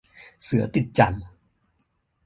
[0.43, 1.13] เสือติดจั่น